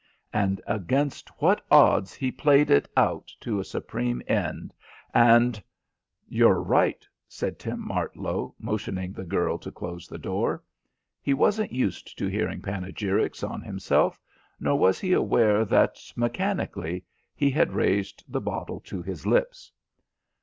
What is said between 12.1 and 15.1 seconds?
to hearing panegyrics on himself, nor was